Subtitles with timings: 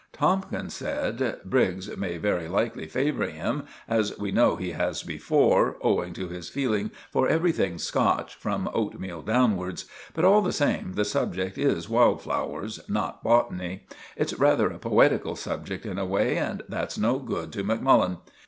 [0.13, 6.11] Tomkins said, "Briggs may very likely favour him, as we know he has before, owing
[6.13, 9.85] to his feeling for everything Scotch, from oatmeal downwards;
[10.15, 13.83] but, all the same, the subject is wild flowers, not botany.
[14.17, 18.17] It's rather a poetical subject in a way, and that's no good to Macmullen.